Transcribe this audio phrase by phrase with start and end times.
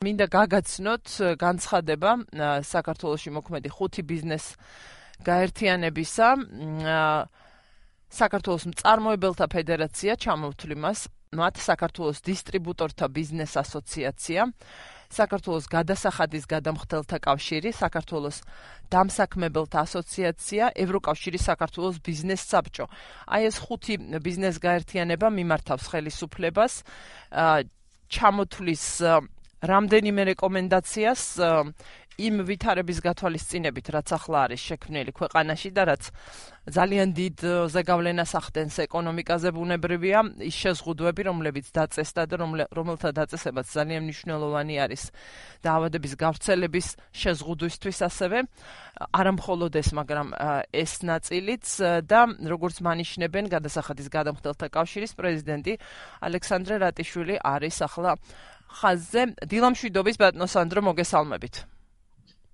[0.00, 2.10] მინდა გაგაცნოთ განცხადება
[2.64, 4.44] საქართველოსში მოქმედი ხუთი ბიზნეს
[5.28, 6.28] გაერთიანებისა
[8.08, 11.04] საქართველოს მწარმოებელთა ფედერაცია ჩამოვთვლიმას
[11.36, 14.48] მათ საქართველოს დისტრიბუტორთა ბიზნეს ასოციაცია
[15.12, 18.36] საქართველოს გადასახადის გადამხდელთა კავშირი, საქართველოს
[18.88, 22.86] დამსაქმებელთა ასოციაცია, ევროკავშირის საქართველოს ბიზნეს საბჭო.
[23.28, 23.94] აი ეს ხუთი
[24.24, 26.72] ბიზნეს გაერთიანება მიმართავს ხელისუფლებას
[28.08, 28.84] ჩამოთვლის
[29.60, 31.22] რამდენიმე რეკომენდაციას
[32.20, 36.02] იმ ვითარების გათვალისწინებით, რაც ახლა არის შექმნილი ქვეყანაში და რაც
[36.68, 37.36] ძალიან დიდ
[37.72, 42.36] ზეგავლენას ახდენს ეკონომიკაზე ბუნებრივია, ის შეზღუდვები, რომლებიც დაწესდა და
[42.76, 45.02] რომელთა დაწესებაც ძალიან მნიშვნელოვანი არის
[45.64, 46.86] დაავადების გავრცელების
[47.24, 48.38] შეზღუდვისთვის ასევე,
[49.16, 50.28] არამხოლოდ ეს, მაგრამ
[50.76, 51.66] ეს ნაწილიც
[52.04, 52.20] და
[52.52, 55.72] როგორც მანიშნებენ გადასახადის გადამხდელთა კავშირის პრეზიდენტი
[56.20, 58.12] ალექსანდრე რატიშვილი არის ახლა
[58.78, 61.54] ხაზზე დილამშვიდობის ბატონო სანდრო მოგესალმებით.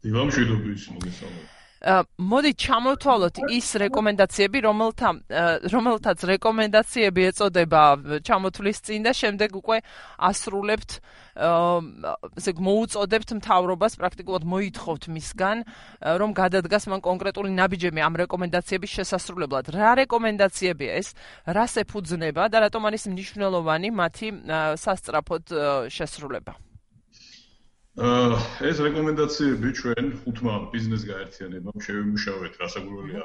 [0.07, 1.56] დილამშვიდობის მოგესალმებით.
[1.87, 5.11] მოდი ჩამოთვალოთ ის რეკომენდაციები, რომელთა
[5.71, 7.83] რომელთაც რეკომენდაციები ეწოდება
[8.27, 9.79] ჩამოთვლის წინ და შემდეგ უკვე
[10.19, 10.91] ასრულებთ
[12.43, 15.57] ესე მოუწოდებთ მთავრობას პრაქტიკულად მოითხოვთ მისგან
[16.03, 19.71] რომ გადადგას მან კონკრეტული ნაბიჯები ამ რეკომენდაციების შესასრულებლად.
[19.71, 21.15] რა რეკომენდაციებია ეს?
[21.47, 24.29] რას ეფუძნება და რატომ არის მნიშვნელოვანი მათი
[24.75, 25.45] სასწრაფოდ
[25.93, 26.66] შესრულება?
[27.97, 33.23] ეს რეკომენდაციები ჩვენ ხუთმა ბიზნეს გაერთიანებამ შევიმუშავეთ რასაკვირველია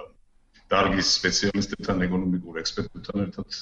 [0.71, 3.57] დარგის სპეციალისტებთან, ეკონომიკურ ექსპერტებთან ერთად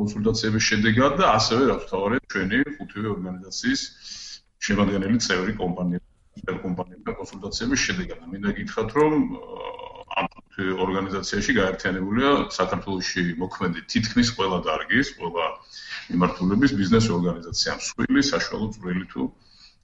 [0.00, 3.84] კონსულტაციების შედეგად და ასევე რა ვთქვი, ჩვენი ხუთივე ორგანიზაციის
[4.68, 8.18] შემადგენელი წევრი კომპანიები, კომპანიებთან კონსულტაციების შედეგად.
[8.34, 9.12] მინდა გითხრათ, რომ
[10.20, 10.28] ამ
[10.84, 15.46] ორგანიზაციაში გაერთიანებულია საქართველოსი მოქმედი თითქმის ყველა დარგის, ყველა
[16.12, 19.22] მიმართულების ბიზნეს ორგანიზაცია, მსხვილი, საშუალო, წვრილი თუ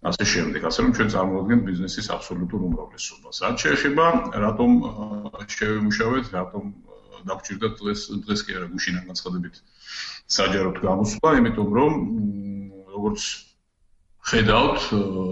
[0.06, 3.36] ასე შემდეგ, ასე რომ ჩვენ წარმოვადგენთ ბიზნესის აბსოლუტურ უმრავლესობას.
[3.42, 4.06] რაც შეეხება,
[4.46, 4.70] რატომ
[5.58, 6.64] შევიმუშავეთ, რატომ
[7.27, 9.55] დაგჭირდა დღეს დღეს კი არა გუშინან განცხადებით
[10.39, 11.92] საჯაროდ გამოსვლა, იმიტომ რომ
[12.95, 13.23] როგორც
[14.28, 14.80] ხედავთ,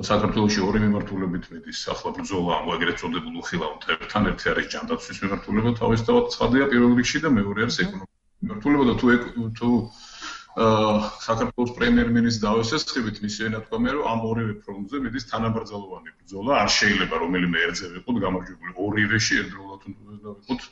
[0.09, 6.25] საქართველოსი ორი მიმართულებით მედის ახლა ბრძოლა ამ ეგრეთ წოდებულ უხილავთებთან, ერთი არის ჯანდაცვის მიმართულება, თავისთავად
[6.35, 9.07] ცხადია პირველ რიგში და მეორე არის ეკონომიკური მიმართულება და თუ
[9.61, 9.71] თუ
[10.57, 17.59] საქართველოს პრემიერ-მინისტრის დავესესხებით მისი ენათქვამია რომ ამ ორივე ფრონტზე მიდის თანაბრძოლოვანი ბრძოლა არ შეიძლება რომელიმე
[17.67, 20.63] ერთზე ვიყოთ გამარჯვებული ორივეში ერთდროულად უნდა ვიყოთ.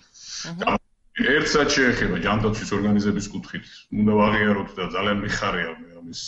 [1.34, 3.66] ერთსაც შეეხება ჯანდაცვის ორგანიზების კუთხით.
[4.00, 5.68] უნდა ვაღიაროთ და ძალიან მიხარია
[6.00, 6.22] ამის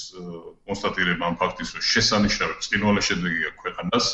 [0.68, 4.06] კონსტატირება ამ ფაქტის რომ შესანიშნავი წინვალე შედეგი აქვს ქვეყანას.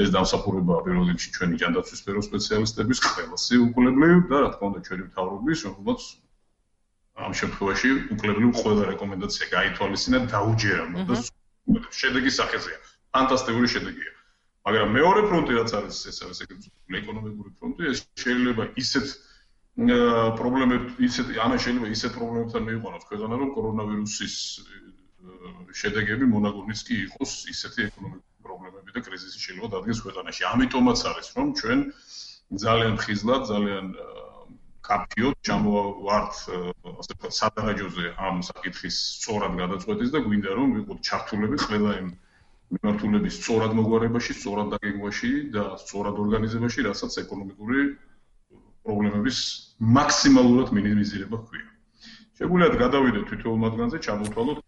[0.00, 5.02] ეს დამსახურება პირველ რიგში ჩვენი ჯანდაცვის სფეროს სპეციალისტების ყველასი უკულებლი და რა თქმა უნდა ჩვენი
[5.10, 6.00] მთავრობის რომელსაც
[7.26, 11.14] ამ შემთხვევაში უკლებლივ ყველა რეკომენდაცია გაითვალისწინა დაუჯერა და
[12.00, 12.78] შედეგის სახეზეა.
[13.14, 14.12] ფანტასტიკური შედეგია.
[14.66, 16.64] მაგრამ მეორე ფრონტი რაც არის ეს არის ეგრეთ
[17.00, 19.06] ეკონომიკური ფრონტი, ეს შეიძლება ისეთ
[20.40, 24.34] პრობლემებს ისეთ ანა შეიძლება ისეთ პრობლემებთან მიიყვანოს ქვეყანა რომ კორონავირუსის
[25.80, 30.42] შედეგები მონაგონიც კი იყოს ისეთი ეკონომიკური პრობლემები და კრიზისი შეიძლება დადგეს ქვეყანაში.
[30.52, 31.80] ამიტომაც არის რომ ჩვენ
[32.66, 33.86] ძალიან ხიზლად, ძალიან
[34.90, 41.92] კაფიო ჩამოვართ ასე ვთქვათ სადარაჯოზე ამ საკითხის სწორად გადაწყვეტის და გვინდა რომ ვიყოთ ჩართულები ყველა
[42.00, 42.08] იმ
[42.70, 47.80] მიმართულების სწორად მოგვარებაში, სწორად დაგეგმვაში და სწორად ორგანიზებაში, რასაც ეკონომიკური
[48.86, 49.38] პრობლემების
[49.98, 51.70] მაქსიმალურად მინიმიზირება ხდება.
[52.40, 54.58] შეგვიძლია გადავიდეთ თვითონ მათგანზე, ჩამოვთვალოთ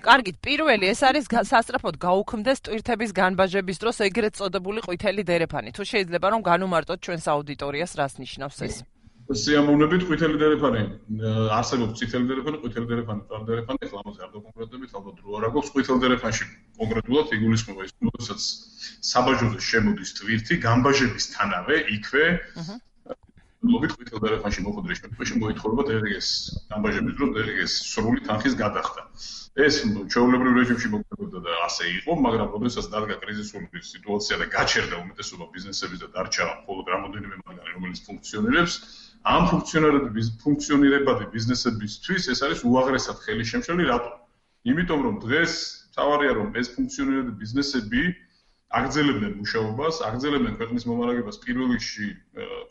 [0.00, 5.70] კარგით, პირველი ეს არის სასტრაფოდ გაუქმდეს ტვირთების განბაჟების დროს ეგრეთ წოდებული ყვითელი დერეფანი.
[5.76, 8.76] თუ შეიძლება რომ განუმარტოთ ჩვენს აუდიტორიას, რას ნიშნავს ეს?
[9.28, 10.82] სიამოვნებით ყვითელი დერეფანი
[11.52, 15.72] არსებობს წითელი დერეფანი, ყვითელი დერეფანი, წითელი დერეფანი, ახლა ამაზე არ დოკონკრეტებით, ალბათ დრო არ აქვს
[15.74, 16.44] ყვითელ დერეფანში
[16.80, 18.46] კონკრეტულად იგულისხმება ის, როდესაც
[19.12, 22.24] საბაჟოზე შემოდის ტვირთი, გამბაჟებისთანავე იქვე
[23.68, 26.28] ლობით ყვითელ დერეფანში მოხდრის შემთხვევაში მოითხოვება დერეგეს
[26.72, 29.02] გამბაჟების დროს დერეგეს სრული თანხის გადახდა.
[29.58, 29.82] ეს
[30.14, 35.98] ჩაოლებრივ რეჟიმში მოხდებოდა და ასე იყო, მაგრამ როდესაც დარგა კრიზისული სიტუაცია და გაჩერდა უმეტესობა ბიზნესების
[36.04, 38.74] და დარჩა მხოლოდ რამოდენიმე მაგარი რომელიც ფუნქციონირებს,
[39.24, 44.12] ამ ფუნქციონირებების ფუნქციონირებადი ბიზნესებისთვის ეს არის უაღრესად ხელისშემშელი რატო?
[44.70, 45.52] იმიტომ რომ დღეს
[45.96, 48.02] თავარია რომ ეს ფუნქციონირებადი ბიზნესები
[48.78, 52.08] აგრძელებდნენ მუშაობას, აგრძელებდნენ ქვეყნის მომარაგებას პირველ რიგში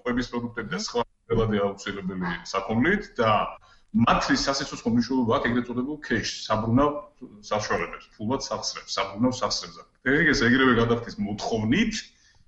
[0.02, 3.32] ყვების პროდუქტები და სხვა ყველადი აუცილებელი საქონლით და
[4.08, 6.92] მათი სასიცოცხლო მნიშვნელობა აქვს ეგრეთ წოდებულ cash, საბრუნავ
[7.50, 9.78] საშუალებებს, ფულად სახსრებს, საბრუნავ სახსრებს.
[10.06, 11.94] ეგრეს ეგრევე გადახდის მოთხოვნით,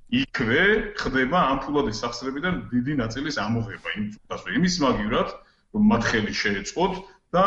[0.09, 0.63] იქვე
[0.97, 5.29] ხდება ამ ფულადის სახსრებიდან დიდი ნაწილის ამოღება იმ წუთას, იმის მაგივრად,
[5.75, 6.93] რომ მათ ხელი შეეწყოთ
[7.29, 7.45] და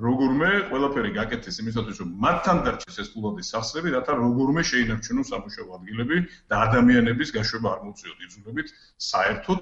[0.00, 6.16] როგორმე ყველაფერი გაკეთეს იმისათვის რომ მათთან დარჩეს ეს ფულადის სახსრები, რათა როგორმე შეინარჩუნოს სამუშაო ადგილები
[6.50, 8.68] და ადამიანების გაშვება არ მოუწიოთ იძულებით
[9.10, 9.60] საერთოდ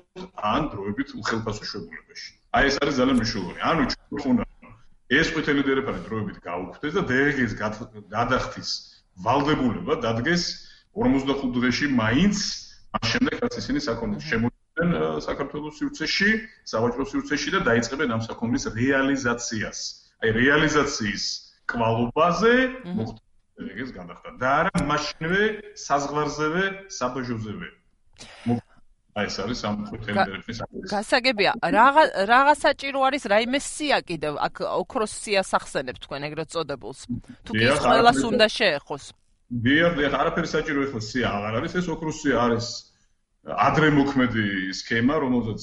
[0.52, 2.30] ან დროებით უხელფასო შეებულებაში.
[2.56, 3.60] აი ეს არის ძალიან მნიშვნელოვანი.
[3.68, 3.82] ანუ
[4.22, 4.36] ჩვენ
[5.18, 7.52] ეს ყვითელი დერეფანი დროებით გაუქმდეს და დღეს
[8.16, 8.70] გადახდის
[9.24, 12.37] ვალდებულება დადგეს 45 დღეში მაინც
[12.96, 14.90] ამ შემდეგ რაც ისინი საქონელს შემოწმენ
[15.26, 16.31] საქართველოს სივრცეში,
[16.73, 19.79] სავაჭრო სივრცეში და დაიწყებენ ამ საქონლის რეალიზაციას.
[20.25, 21.25] აი რეალიზაციის
[21.69, 22.55] კვალობაზე
[22.96, 23.20] მოხდა
[23.58, 24.29] დღეს გადახდა.
[24.40, 25.44] და არა მაშინვე
[25.87, 26.64] საზღვარზევე,
[26.99, 27.69] საბაჟოზევე.
[29.19, 30.58] აი ეს არის ამ ყვითელების
[30.94, 37.00] გასაგებია რაღა რაღა საჭირო არის რაიმე სია კიდევ აქ ოქროს სია სახსენებ თქვენ ეგრეთ წოდებულს.
[37.44, 39.05] თუ კი ყველას უნდა შეეხოს.
[39.11, 42.66] დიახ დიახ არაფერი საჭირო ეხლა სია აღარ არის ეს ოქროს სია არის
[43.48, 44.44] ადრე მოქმედი
[44.76, 45.62] სქემა რომელზეც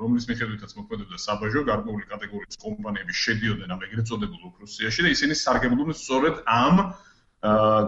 [0.00, 5.38] რომლის მიხედვითაც მოქმედებდა საბაჟო გარკვეული კატეგორიის კომპანიები შედიოდნენ ამ ეგრეთ წოდებულ ოქროს სიაში და ისინი
[5.40, 6.76] სარგებლობდნენ სწორედ ამ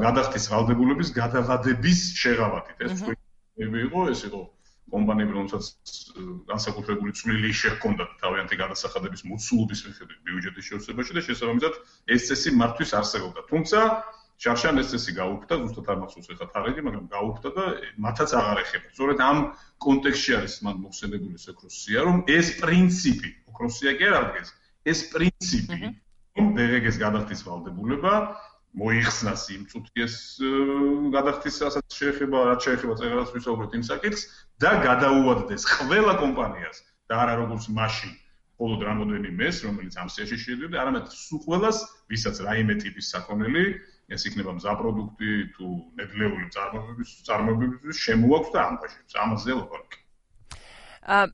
[0.07, 4.41] გადახდის ვალდებულების გადაღადების შეღავათით ეს თქვენი იყო ეს იყო
[4.95, 5.65] კომპანიები რომელსაც
[6.49, 11.75] განსაკუთრებული წვლილი შეჰქონდათ თავიანთი გადასახადების მოცულობის მიხედვით ბიუჯეტის შევსებაში და შესაბამისად
[12.17, 13.41] ეს წესი მართვის არსებობდა.
[13.53, 13.81] თუმცა
[14.41, 17.65] შარშან ეს წესი გაუქმდა, ზუსტად არ მახსოვს ეხლა თარეჯი, მაგრამ გაუქმდა და
[18.05, 18.87] მათაც აღარ ეხება.
[18.97, 19.39] სწორედ ამ
[19.85, 24.49] კონტექსტში არის მან მოხსენებული სეკროსია, რომ ეს პრინციპი, ოქროსია კი არ არის,
[24.89, 25.81] ეს პრინციპი,
[26.41, 28.15] რომ დერეგეს გადახდის ვალდებულება
[28.81, 30.17] მოიხსნას იმ წუთიეს
[31.11, 34.23] გადახდის რასაც შეეხება რაც შეეხება წერილს ვისაუბრეთ იმ საკითხს
[34.63, 36.79] და გადაუვადდეს ყველა კომპანიას
[37.11, 41.79] და არა როგორც მაშინ მხოლოდ რამოდენიმეს რომელიც ამ სიაში შედიოდა არამედ სულ ყველას
[42.15, 43.65] ვისაც რაიმე ტიპის საქონელი
[44.11, 45.67] ეს იქნება მზა პროდუქტი თუ
[46.01, 49.99] ნედლეული წარმოებების წარმოებების შემოაქვს და ამბაჟებს ამაზე ლაპარაკი
[51.19, 51.27] აა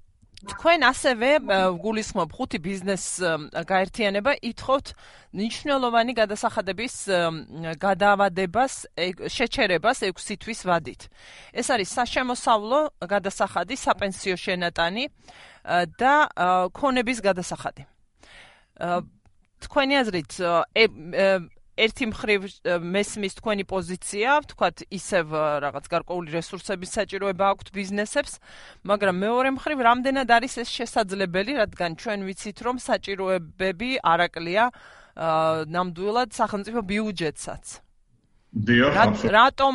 [0.45, 1.31] თქვენ ასევე
[1.81, 3.05] გულისხმობ ხუთი ბიზნეს
[3.67, 4.87] გაერთიანება ითხოვთ
[5.41, 6.95] ნიშნულოვანი გადასახადების
[7.81, 8.75] გადაავადებას
[9.33, 11.09] შეჩერებას 6 თვის ვადით.
[11.57, 15.05] ეს არის საშემოსავლო გადასახადი, საპენსიო შენატანი
[15.97, 16.15] და
[16.77, 17.83] ქონების გადასახადი.
[19.65, 20.33] თქვენი აზრით
[21.77, 22.41] ერთი მხრივ
[22.81, 25.27] მესმის თქვენი პოზიცია, ვთქვათ, ისევ
[25.65, 28.33] რაღაც გარკვეული რესურსების საჭიროება აქვთ ბიზნესებს,
[28.89, 34.65] მაგრამ მეორე მხრივ რამდენად არის ეს შესაძლებელი, რადგან ჩვენ ვიცით, რომ საჭიროებები არაკლია
[35.77, 37.65] ნამდვილად სახელმწიფო ბიუჯეტსაც.
[39.37, 39.75] რატომ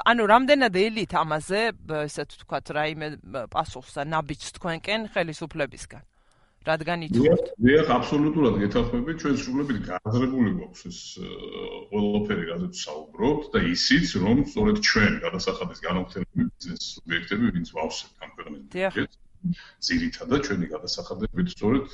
[0.00, 1.60] ანუ რამდენად ელით ამაზე,
[2.08, 3.08] ესეთ ვთქვათ, რაიმე
[3.52, 6.02] პასუხს და ნაბიჯს თქვენკენ ხელისუფლებისგან?
[6.64, 7.44] რადგან ითხოვთ?
[7.60, 11.00] დიახ, აბსოლუტურად გეთახმები, ჩვენ სრულებით გააზრებული გვაქვს ეს
[11.90, 18.30] ყველაფერი, რადგან საუბრობთ და ისიც, რომ სწორედ ჩვენ გადასახადის განავრცელებელი ბიზნეს სუბიექტები, ვინც ვავსებთ ამ
[18.38, 19.16] ქვეყნის ბიუჯეტს,
[19.84, 21.86] ძირითადად ჩვენი გადასახადებით სწორედ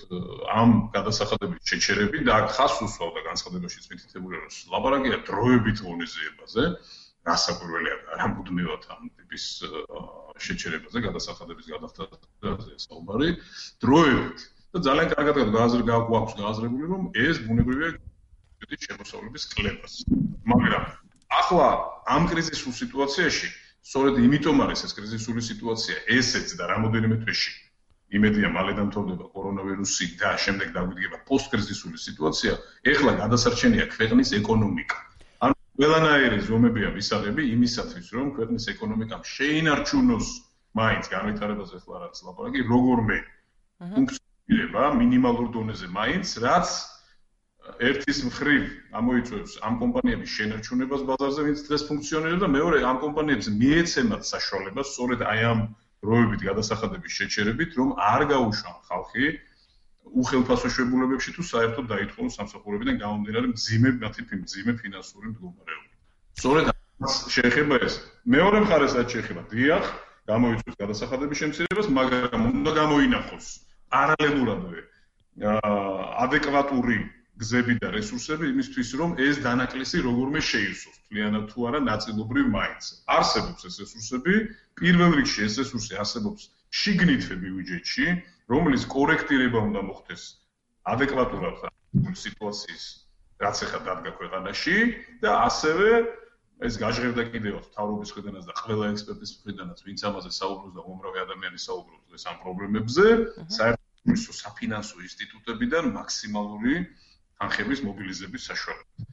[0.54, 6.64] ამ გადასახადების შეჩერები და ხას უსვავ და განცხადებაშიც მითითებული რომ ლაბორატორია დროებით ღონისძიებაზე
[7.26, 9.44] გასაკვირველია რა მუდმივად ამ ტიპის
[10.46, 13.28] შეჩერებაზე გადასახადების გადახდაზე საუბარი.
[13.82, 14.38] დროებით
[14.74, 19.94] და ძალიან კარგად გააზრ გაგვაქვს გააზრებული რომ ეს ბუნებრივია ბიუჯეტის შემოსავლების კლებას.
[20.52, 20.84] მაგრამ
[21.40, 21.66] ახლა
[22.14, 23.48] ამ კრიზისულ სიტუაციაში
[23.88, 27.52] სწორედ იმიტომ არის ეს კრიზისული სიტუაცია ესეც და რამოდენიმე თვეში
[28.18, 32.52] იმედია მალე დამთავრდება კორონავირუსი და შემდეგ დაგვიდგება პოსტკრიზისული სიტუაცია,
[32.92, 34.96] ეხლა გადასარჩენია ქვეყნის ეკონომიკა.
[35.46, 40.26] ანუ ყველანაირი ზომებია ვისაღები იმისათვის, რომ ქვეყნის ეკონომიკამ შეინარჩუნოს
[40.80, 43.18] მაინც განვითარებას ეხლა რაც ლაპარაკი, როგორმე
[43.94, 46.68] ფუნქცია ირება მინიმალურ დონეზე მაინც რაც
[47.90, 48.62] ერთის მხრივ
[49.00, 55.20] ამოიწევს ამ კომპანიების შენარჩუნებას ბაზარზე ვინც დღეს ფუნქციონირებს და მეორე ამ კომპანიებს მიეცემათ საშუალება სწორედ
[55.32, 55.60] აი ამ
[56.10, 59.26] როებით გადასახადების შეჩერებით რომ არ გაუშვან ხალხი
[60.20, 65.90] უხელფასო შეებულებებში თუ საერთოდ დაითხოვონ სამსახურებიდან გამომდინარე მძიმე მათი მძიმე ფინანსური მდგომარეობა.
[66.40, 66.66] სწორედ
[67.36, 67.94] შეეხება ეს.
[68.34, 69.84] მეორე მხარესაც შეეხება დიახ,
[70.30, 73.46] გამოიწვევს გადასახადების შემცირებას, მაგრამ უნდა გამოინახოს
[73.94, 74.80] პარალელურადვე
[76.26, 76.98] ადეკვატური
[77.40, 82.82] გზები და რესურსები იმისთვის რომ ეს დანაკლისი როგორმე შეივსოს თლიანად თუ არა ნაწილობრივ მაინც.
[83.16, 84.34] არსებობს ეს რესურსები.
[84.80, 88.06] პირველ რიგში ეს რესურსი არსებობს შიგნით ბიუჯეტში
[88.52, 90.22] რომლის კორექტირება უნდა მოხდეს
[90.92, 91.56] ადეკვატურად
[92.24, 92.84] სიტუაციის
[93.40, 94.76] რაც ახლა დადგა ქვეყანაში
[95.24, 95.90] და ასევე
[96.68, 101.58] ეს გაჟღერდა კიდევაც თავრობის ხედანაც და ყველა ექსპერტის ხედანაც ვინც ამაზე საუბრობს და უმრავი ადამიანი
[101.66, 103.06] საუბრობს ეს ამ პრობლემებზე
[103.56, 106.74] საერთო საფინანსო ინსტიტუტებიდან მაქსიმალური
[107.40, 109.08] თანხების მობილიზების საშუალებით.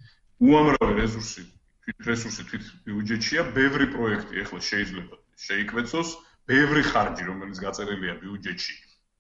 [0.48, 1.44] უამრავი რესურსი
[1.84, 5.16] თვით რესურსი თვით ბიუჯეტშია, ბევრი პროექტი ახლა შეიძლება
[5.48, 6.10] შეიკვეცოს,
[6.48, 8.76] ბევრი ხარჯი რომელიც გაწერილია ბიუჯეტში,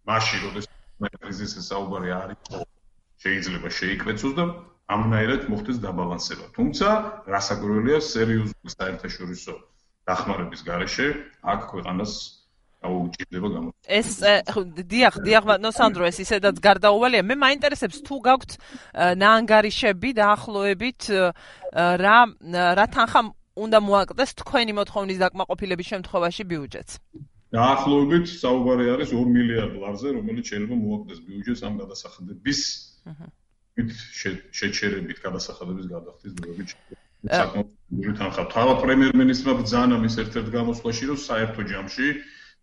[0.07, 0.71] მაშინ როდესაც
[1.21, 2.57] კრიზისის საუბარი არ იყო
[3.23, 4.45] შეიძლება შეიკვეცოს და
[4.87, 6.45] ამნაირად მოხდეს დაბალანსება.
[6.55, 6.87] თუმცა,
[7.27, 9.53] რასაკვირველია, სერიოზული საერთაშორისო
[10.07, 11.07] დახმარების გარეშე
[11.43, 12.13] აქ ქვეყანას
[12.85, 13.69] აუჭირდება გამო.
[13.89, 14.09] ეს
[14.91, 17.21] დიახ, დიახ, ნო სანდრო, ეს ისედაც გარდაუვალია.
[17.25, 18.51] მე მაინტერესებს თუ გაქვთ
[19.21, 21.01] ნაანგარიშები დაახლოებით
[21.73, 22.17] რა
[22.77, 23.21] რა თანხა
[23.57, 26.93] უნდა მოაკლდეს თქვენი მოთხოვნის დაკმაყოფილების შემთხვევაში ბიუჯეტს.
[27.57, 32.59] დაახლოებით საუბარი არის 2 მილიარდ ლარზე, რომელიც შეიძლება მოაკლდეს ბიუჯეტს ამ გადასახადების
[33.77, 36.69] შეჩერებით გადასახადების გადახდის დროებით
[37.25, 42.07] საკმაოდ თანხა თავად პრემიერ-მინისტრმა ბრძანა მის ერთ-ერთ გამოსვლაში რომ საერთო ჯამში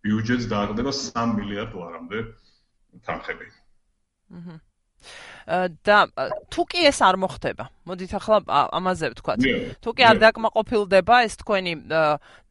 [0.04, 2.18] ბიუჯეტს დააგდება 3 მილიარდ ლარამდე
[3.08, 3.46] თანხები.
[4.36, 4.56] აჰა
[5.84, 6.08] და
[6.48, 9.38] თუ კი ეს არ მოხდება, მოდით ახლა ამაზე ვთქვათ.
[9.84, 11.72] თუ კი არ დაკმაყოფილდება ეს თქვენი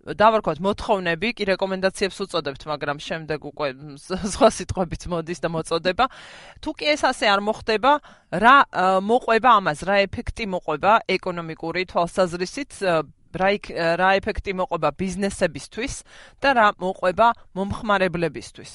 [0.03, 3.67] დავარქვათ მოთხოვნები, კი რეკომენდაციებს უწოდებთ, მაგრამ შემდეგ უკვე
[4.05, 6.05] სხვა სიტყვებით მოდის და მოწოდება.
[6.61, 7.91] თუ კი ეს ასე არ მოხდება,
[8.37, 8.57] რა
[9.01, 12.71] მოყვება ამას, რა ეფექტი მოყვება ეკონომიკური თვალსაზრისით?
[13.41, 13.49] რა
[13.99, 15.93] რა ეფექტი მოყვება ბიზნესებისთვის
[16.43, 18.71] და რა მოყვება მომხმარებლებისთვის?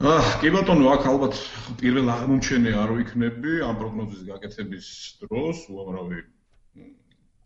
[0.00, 1.34] აა კი ბატონო, აქ ალბათ
[1.80, 4.86] პირველ აღმოჩენე არ ვიქნები ამ პროგნოზის გაკეთების
[5.24, 6.20] დროს, უამრავი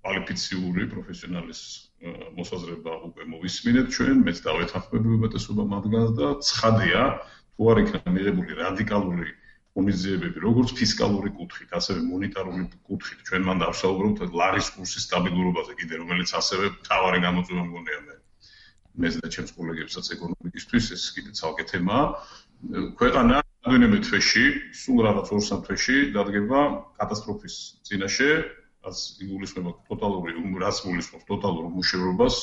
[0.04, 1.60] კვალიფიციური პროფესიონალის
[2.38, 7.02] მოსაზრება უკვე მოვისმინეთ ჩვენ, მეც დავეთანხმები უმეტესობა მათგანს და ცხადია,
[7.56, 9.28] თუ არ იქნება მიღებული რადიკალური
[9.74, 16.30] კონიზიებები, როგორც ფისკალური კუთხით, ასევე მონეტარული კუთხით, ჩვენ მან დავსაუბროთ ლარის კურსის სტაბილურობაზე კიდე, რომელიც
[16.38, 18.14] ასევე თავარი გამოწვევა მგონია მე.
[19.02, 22.04] მეც და ჩემს კოლეგებსაც ეკონომიკისთვის ეს კიდე ცალკე თემაა.
[23.00, 24.44] ქვეყანა რამდენიმე თვეში,
[24.78, 26.60] სულ რაღაც ორ-სამ თვეში დადგება
[27.00, 27.54] კატასტროფის
[27.88, 28.30] წინაშე,
[28.86, 30.30] რაც იგულისხმება ტოტალური
[30.62, 32.34] რაც გულისხმობს ტოტალურ მუშაობას,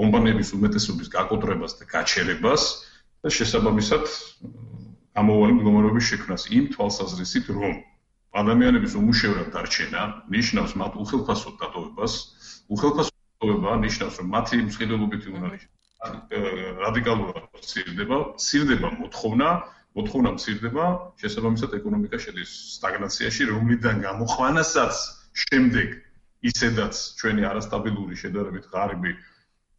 [0.00, 2.62] კომპანიების უმეტესობის გაკოტრებას და გაჩერებას
[3.22, 4.04] და შესაბამისად
[5.20, 7.74] ამოვალი მდგომარეობის შექმნას იმ თვალსაზრისით, რომ
[8.36, 10.02] ადამიანების უმუშევრად დარჩენა
[10.34, 12.14] ნიშნავს მათ უხელფასო დატოვებას,
[12.76, 15.60] უხელფასო დატოვება ნიშნავს, რომ მათი მსხვილობითი უნარი
[16.84, 19.48] რადიკალურად ცირდება, ცირდება მოთხოვნა,
[19.96, 20.84] მოთხოვნა ცირდება,
[21.22, 24.94] შესაბამისად ეკონომიკა შედის სტაგნაციაში, რომლიდან გამოხვანასაც
[25.46, 25.96] შემდეგ
[26.50, 29.16] ისედაც ჩვენი არასტაბილური შედარებით ღარიბი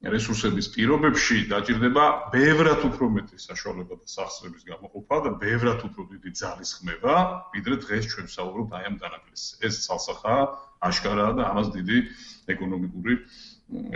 [0.05, 6.71] რესურსების პირობებში დაჭირდება ბევრად უფრო მეტი საშუალება და სახსრების გამოყოფა და ბევრად უფრო დიდი ძალის
[6.77, 7.15] ხმება,
[7.57, 9.53] ვიდრე დღეს ჩვენ საუბრობთ აი ამ დანაკლისზე.
[9.65, 10.43] ეს ცალსახაა,
[10.85, 11.97] აშკარაა და ამას დიდი
[12.53, 13.15] ეკონომიკური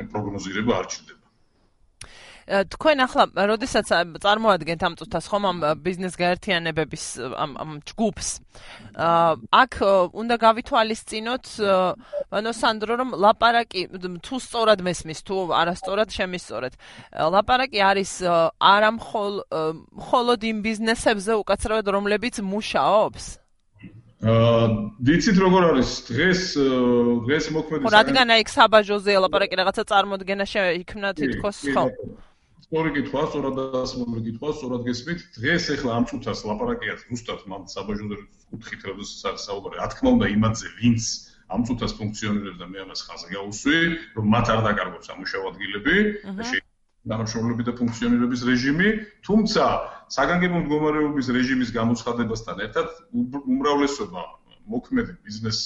[0.10, 1.21] პროგნოზირება არ ჭირდება.
[2.52, 3.88] თქვენ ახლა როდესაც
[4.20, 8.30] წარმოადგენთ ამ წუთას ხომ ამ ბიზნეს გაერთიანებების ამ ამ ჯგუფს
[9.56, 9.74] აქ
[10.12, 11.46] უნდა გავითვალისწინოთ
[12.32, 13.82] ანუ სანდრო რომ ლაპარაკი
[14.20, 16.74] თუ სწორად მესმის თუ არასწორად შემისწორეთ.
[17.16, 18.12] ლაპარაკი არის
[18.60, 23.26] არა მხოლოდ იმ ბიზნესებზე უკაცრავად რომლებიც მუშაობს.
[24.22, 24.66] აა
[25.02, 26.42] ვიცით როგორ არის დღეს
[27.26, 31.86] დღეს მოქმედი რადგან აი საბაჟოზე ლაპარაკი რაღაცა წარმოდგენა შეიქმნა თითქოს ხო
[32.72, 35.24] სწორი კითხვა, სწორად დასმული კითხვა, სწორად გესმით.
[35.36, 39.76] დღეს ახლა ამ წუთას ლაპარაკია ზუსტად მან საბაჟოდერ კუთხით როდესაც საუბარი.
[39.76, 41.04] რა თქმა უნდა იმაზე, ვინც
[41.52, 43.78] ამ წუთას ფუნქციონირებს და მე ამას ხაზი გავუსვი,
[44.16, 45.98] რომ მათ არ დაკარგოს სამუშაო ადგილები
[46.32, 46.44] და
[47.28, 48.90] შეიქმნებები და ფუნქციონირების რეჟიმი,
[49.28, 49.64] თუმცა
[50.16, 52.88] საგანგებო მდგომარეობის რეჟიმის გამოცხადებასთან ერთად
[53.52, 54.22] უმრავლესობა
[54.72, 55.60] მოქმედი ბიზნეს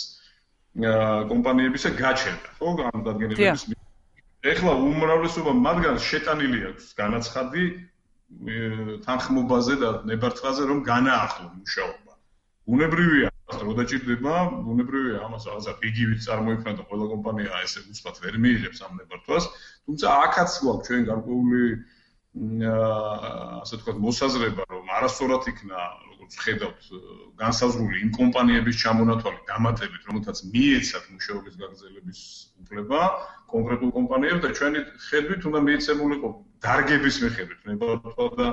[1.29, 3.84] კომპანიებისა გაჩერდა, ხო, ამ დადგენილების
[4.45, 7.63] ეხლა უმრავლესობა მათგანს შეტანილი აქვს განაცხადი
[9.05, 12.13] თანხმობაზე და ნებართვაზე რომ განაახლო მუშაობა.
[12.75, 13.29] უნებრივია,
[13.61, 14.35] რომ დაჭირდება,
[14.73, 19.45] უნებრივია ამას რაღაცა იგივით წარმოიქმნა და ყველა კომპანია ესე უცბად ვერ მიიღებს ამ ნებართვას,
[19.85, 21.63] თუმცა აქაც გვაქვს ჩვენ გარკვეული
[23.65, 25.79] ასე თქვა მოსაზრება, რომ არასწორად იქნა
[26.43, 26.87] ხედავთ
[27.41, 32.19] განსაზღვრული იმ კომპანიების ჩამონათვალი დამატებით, რომელთაც მიეცათ მუშაობის გაგრძელების
[32.65, 32.99] უფლება
[33.53, 36.29] კონკრეტულ კომპანიებს და ჩვენი ხედვით უნდა მიეცემულიყო
[36.65, 38.47] დარგების მიხედვით ნებართვა და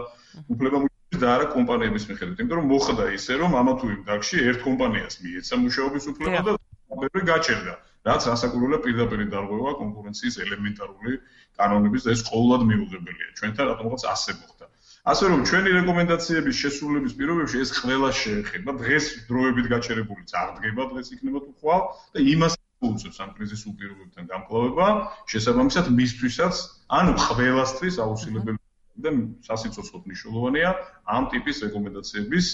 [0.52, 0.76] უფლება
[1.22, 5.14] და არა კომპანიების მიხედვით, იმიტომ რომ მოხდა ისე, რომ ამა თუ იმ დარგში ერთ კომპანიას
[5.22, 6.52] მიეცა მუშაობის უფლება და
[6.92, 7.74] მეორე გაჩერდა.
[8.08, 11.12] რაც რასაკვირველია პირდაპირ დარღვევა კონკურენციის ელემენტარული
[11.60, 13.28] კანონების და ეს ყოველად მიუღებელია.
[13.38, 14.71] ჩვენთან რატომღაც ასე მოხდა.
[15.02, 21.38] ასე რომ ჩვენი რეკომენდაციების შესრულების პირობებში ეს ყველა შეეხება დღეს დროებით გაჩერებული წარდგება დღეს იქნება
[21.42, 21.82] თუ ხვალ
[22.14, 22.54] და იმას
[22.86, 24.86] უწევს ამ კრიზისულ პირობებთან გამკლავება
[25.32, 26.54] შესაბამისად მისთვისაც
[26.98, 28.58] ანუ ყველასთვის აუცილებელი
[29.02, 29.10] და
[29.48, 30.70] სასიცოცხლოდ მნიშვნელოვანია
[31.16, 32.46] ამ ტიპის რეკომენდაციების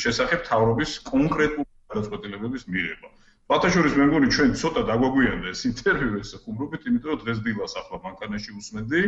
[0.00, 3.08] შესახებ თავრობის კონკრეტული გადაწყვეტილებების მიღება.
[3.52, 7.96] ბათაშორის მე მგონი ჩვენ ცოტა დაგვაგვიანდა ეს ინტერვიუ ეს ხუმრობით, იმიტომ რომ დღეს დილას ახლა
[8.06, 9.02] ბანკანაში უსმენდი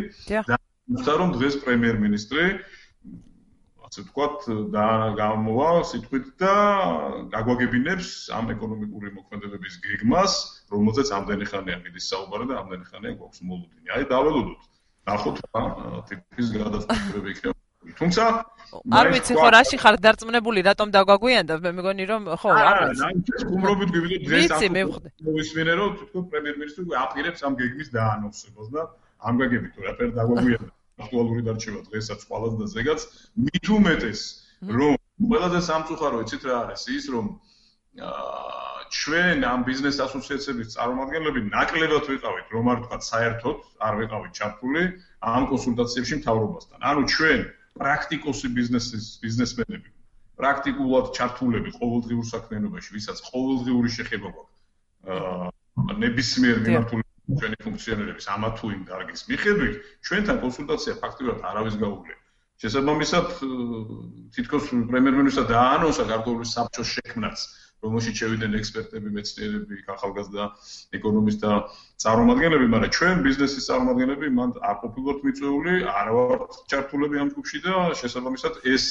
[0.47, 2.45] და თუმცა რომ დღეს პრემიერ-მინისტრი
[3.89, 4.85] ასე ვთქვათ, და
[5.17, 6.53] გამოვა სიტყვით და
[7.33, 10.33] გაგვაგებინებს ამ ეკონომიკური მოქმედებების გეგმას,
[10.73, 13.87] რომელზეც ამდენი ხანია მიდის საუბარი და ამდენი ხანია გვაქვს მოლოდინი.
[13.97, 14.61] აი დაველოდოთ.
[15.09, 15.63] ნახოთ რა
[16.09, 17.57] ტიპის გადაწყვეტილება იქნება.
[17.97, 18.23] თუმცა
[18.99, 23.53] არ ვიცი ხო რაში ხარ დარწმუნებული რატომ დაგვაგვიანდა მე მეგონი რომ ხო არ ვიცი აა
[23.57, 24.75] უმრობით გივიდე დღეს ამ
[25.25, 28.81] მოვისმინე რომ თქო პრემიერ-მინისტრი აპირებს ამ გეგმის დაანონსებას და
[29.25, 32.99] ამ გეგმით რა პერ დაგვაგვიანდა აქტუალური დარჩება დღესაც ყველას და ზეგაც.
[33.45, 34.21] მით უმეტეს
[34.79, 34.93] რომ
[35.29, 37.25] ყველაზე სამწუხარო იცით რა არის ის რომ
[38.89, 44.83] ჩვენ ამ ბიზნეს ასოციაციების წარმომადგენლები ნაკლებად ვიყავით რომ არ ვთქვა საერთოდ არ ვიყავით ჩართული
[45.33, 46.77] ამ კონსულტაციებში მთავრობასთან.
[46.89, 47.39] ანუ ჩვენ
[47.79, 49.89] პრაქტიკოსი ბიზნესის ბიზნესმენები
[50.39, 54.55] პრაქტიკულად ჩართულები ყოველდღიურ საქმიანობაში ვისაც ყოველდღიური შეხება გვაქვს
[55.15, 57.03] აა ნებისმიერ მიმართულ
[57.37, 59.75] ჩვენი ფუნქციონერების ამა თუ იმ დარგის მიხედვით
[60.07, 62.17] ჩვენთან კონსულტაცია ფაქტობრივად არავის გაუგლია.
[62.59, 63.27] შესაბამისად
[64.35, 67.43] თითქოს პრემიერ-მინისტრმა დაანონსა გარკვეული საბჭოს შექმნაც,
[67.85, 70.47] რომელშიც შევიდნენ ექსპერტები, მეცნიერები, ახალგაზრდა
[70.99, 71.53] ეკონომისტი და
[72.03, 77.75] წარმომადგენლები, მაგრამ ჩვენ ბიზნესის წარმომადგენლები მან არ ყოფილიყოთ მიწვეული, არ ვართ ჩართულები ამ ჯგუფში და
[78.01, 78.85] შესაბამისად ეს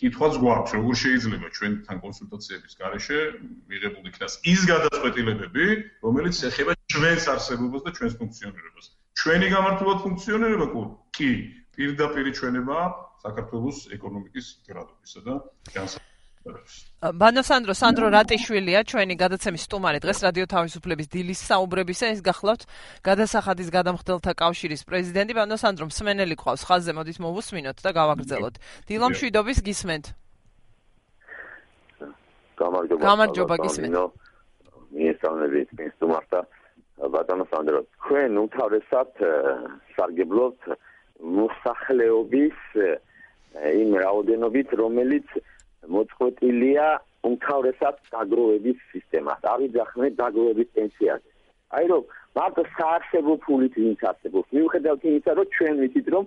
[0.00, 3.18] კითხვაც გვაქვს, როგორ შეიძლება ჩვენთან კონსულტაციების გარეშე
[3.70, 5.66] მიღებულ იქნას ის გადაწყვეტილებები,
[6.06, 8.86] რომელიც ეხება ჩვენს არსებობას და ჩვენს ფუნქციონირებას.
[9.20, 10.66] ჩვენი გამართულად ფუნქციონირება
[11.16, 11.30] კი
[11.76, 12.78] პირდაპირ ჩვენება
[13.24, 15.34] საქართველოს ეკონომიკის გრადობისა და
[15.72, 16.15] განსაკუთრებით
[17.20, 18.80] ბანო სანდრო სანდრო რატიშვილია?
[18.90, 22.62] ჩვენი გადაცემის სტუმარი დღეს რადიო თავისუფლების დილის საუბრებისა ეს გახლავთ
[23.08, 26.62] გადასახადის გადამხდელთა კავშირის პრეზიდენტი ბანო სანდრო მსმენელი ყავს.
[26.68, 28.54] ხაზზე მოდით მოვუსმინოთ და გავაგრძელოთ.
[28.88, 30.06] დილო მშვიდობის გისმენთ.
[32.56, 33.94] გამარჯობა გამარჯობა გისმენთ.
[34.96, 36.40] მიესალმებით სტუმართა.
[36.96, 39.10] ბანო სანდრო ჩვენ უთავრესად
[39.96, 40.62] სარგებლობთ
[41.20, 42.56] მოსახლეობის
[43.56, 45.28] იმ რაოდენობით რომელიც
[45.94, 46.86] მოწყვეტილია
[47.28, 49.40] უმთავრესად დაგროვების სისტემას.
[49.52, 51.28] ავიძახნე დაგროვების პენსიაზე.
[51.76, 52.02] აი რომ
[52.38, 54.48] მარტო საარსებო ფულით ვინც არსებობს.
[54.56, 56.24] მიუხედავად იმისა, რომ ჩვენ ვიცით, რომ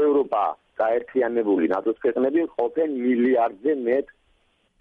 [0.00, 0.42] ევროპა
[0.82, 4.06] გაერთიანებული ნატოს ქვეყნები ყოფენ მილიარდზე მეტ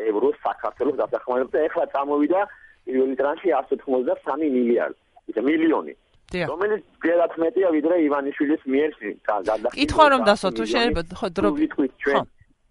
[0.10, 2.42] ევრო საქართველოს დასახმარებლად და ეხლა წამოვიდა
[2.86, 5.00] პირველი ტრანში 183 მილიარდი.
[5.32, 5.94] ისე მილიონი.
[6.52, 8.92] რომელიც გერათ მეტია ვიდრე ივანიშვილის მიერ
[9.28, 9.68] გადახდა.
[9.80, 12.26] კითხვა რომ დასო თუ შეიძლება ხო დრო ვიტყვით ჩვენ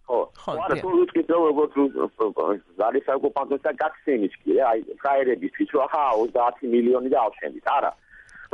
[0.07, 0.19] ხო
[0.65, 1.73] არა თუ ვიტყვით რომ როგორც
[2.79, 6.05] ზარის ოკუპანტებს და გაქცენის კი აი ფრაერებისთვის რომ ახლა
[6.37, 7.91] 30 მილიონი და ავშენდით არა.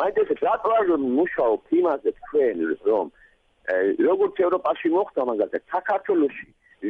[0.01, 0.87] მაინც რატო არ
[1.19, 2.57] მუშაობთ იმაზე თქვენ
[2.89, 3.07] რომ
[4.09, 6.49] როგორც ევროპაში მოხდა მაგალითად საქართველოსში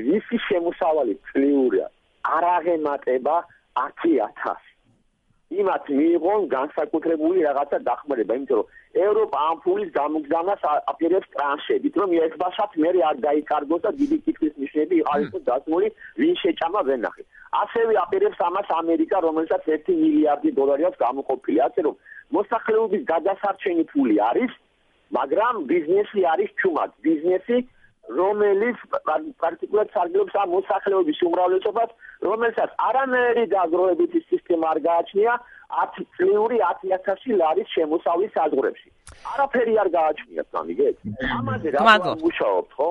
[0.08, 1.86] ვისი შემოსავალი წლიურია?
[2.22, 3.36] არ აღემატება
[3.74, 4.71] 10000
[5.60, 8.70] იმათ მიიღონ განსაკუთრებული რაღაცა დახმარება, იმიტომ რომ
[9.06, 10.62] ევროპა ამ ფულის გამოგზავნას
[10.92, 15.88] აპირებს ტრანშებით, რომ ერთბაშად მე არ დაიკარგოს და დიდი კითხვის ნიშნები იყაროს დასმული,
[16.20, 17.22] ვინ შეჭამა ვენახე.
[17.62, 21.94] ასევე აპირებს ამას ამერიკა, რომელსაც 1 მილიარდი დოლარი აქვს გამოყოფილი, ასე რომ
[22.36, 24.52] მოსახლეობის გადასარჩენი ფული არის,
[25.18, 26.90] მაგრამ ბიზნესი არის ჩუმად.
[27.06, 27.56] ბიზნესი
[28.10, 28.78] რომელიც
[29.42, 31.90] პარტიკულად სარგებლობს ამ მოსახლეობის უმრავლესობას,
[32.26, 35.32] რომელსაც არანაირი დაგროვებითი სისტემა არ გააჩნია
[35.82, 38.88] 10 წლიური 10000 ლარის შემოსავლის საზღვრებში.
[39.32, 40.96] არაფერი არ გააჩნიათ, გამიგეთ?
[41.38, 41.80] ამაზე რა
[42.26, 42.88] მუშაობთ, ხო?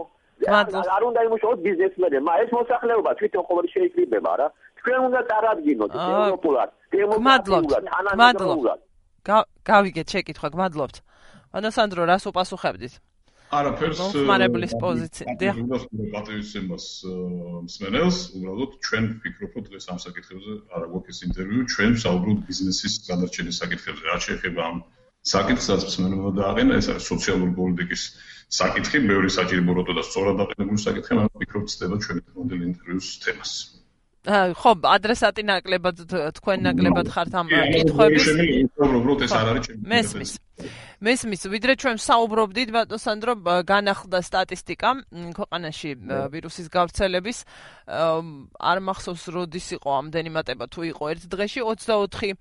[0.95, 4.47] არ უნდა იმუშაოთ ბიზნესმენებმა, ეს მოსახლეობა თვითონ ყოველ შეიძლება რა.
[4.82, 8.80] თქვენ უნდა წარადგინოთ ევროპულად, დემოკრატიულად, თანამედროვულად.
[9.69, 10.95] გავიგეთ შეკითხვა, გმადლობთ.
[11.54, 12.93] ანასანდრო, რას უპასუხებდით?
[13.52, 15.36] არაფერს მომხმარებლის პოზიცია.
[15.42, 15.56] დიახ.
[16.16, 16.86] პატრიოტიზმს
[17.68, 23.56] მსმენელს, უბრალოდ ჩვენ ვფიქრობ, რომ დღეს ამ საკითხებზე არა გვაქვს ინტერვიუ, ჩვენ საუბრობთ ბიზნესის განარჩენის
[23.62, 24.04] საკითხებზე.
[24.12, 24.78] რა შეიძლება ამ
[25.22, 28.02] საკითხსაც მსმენელმა დააყენა, ეს არის სოციალური პოლიტიკის
[28.62, 33.52] საკითხი, მეორე საჭიროებო და სწორად დაყენებული საკითხი, მაგრამ ვფიქრობ, ცდება ჩვენი მოდელი ინტერვიუს თემას.
[34.22, 35.98] ხო, ადრესატი ნაკლებად
[36.38, 38.26] თქვენ ნაკლებად ხართ ამ კითხვების.
[39.82, 40.32] მესმის.
[41.02, 43.34] მესმის, ვიდრე ჩვენ საუბრობდით ბატონ სანდრო
[43.66, 44.90] განახლდა სტატისტიკა
[45.34, 45.92] ქვეყანაში
[46.30, 47.38] ვირუსის გავრცელების
[48.62, 51.60] არ მახსოვს როდის იყო ამდენი მატება თუ იყო ერთ დღეში.
[51.66, 52.38] 24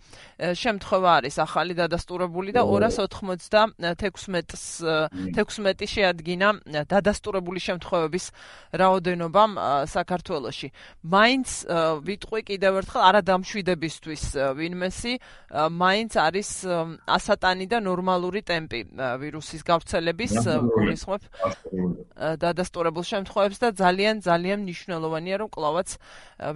[0.52, 4.62] შემთხვევა არის ახალი დადასტურებული და 296-ს
[5.40, 6.48] 16 შეადგინა
[6.84, 8.24] დადასტურებული შემთხვევების
[8.76, 9.44] რაოდენობა
[9.88, 10.68] საქართველოში.
[11.00, 11.48] მაინც
[12.04, 14.22] ვიტყვი კიდევ ერთხელ არადამშვიდებისთვის
[14.60, 15.12] ვინმესი
[15.72, 16.50] მაინც არის
[17.08, 18.08] ასატანი და ნორმალური
[18.50, 18.80] ტემპი
[19.20, 20.32] ვირუსის გავრცელების
[20.74, 21.22] გულისხმობ
[22.40, 25.88] დადასტურებულ შემთხვევებს და ძალიან ძალიან მნიშვნელოვანია რომ კლავაც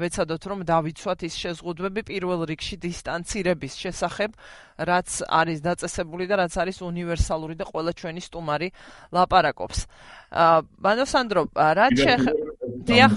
[0.03, 4.31] ვეცადოთ რომ დავიცვათ ის შეზღუდვები პირველ რიგში დისტანცირების შესახებ
[4.79, 8.69] რაც არის დაწესებული და რაც არის უნივერსალური და ყველა ჩვენი სტუმარი
[9.15, 9.79] ლაპარაკობს.
[10.83, 12.23] ბანო სანდრო, რა შეხ
[12.89, 13.13] დიახ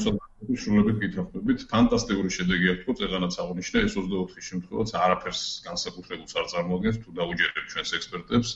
[0.64, 7.16] შრულებით გითხრობით ფანტასტიკური შედეგი აქვს წეგანაც აღნიშნე ეს 24 შემთხვევაც არაფერს განსაკუთრებულს არ წარმოადგენს თუ
[7.20, 8.52] დაუჯერებთ ჩვენს ექსპერტებს